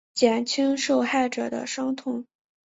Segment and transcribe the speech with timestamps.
[0.15, 2.25] 减轻受害者的伤痛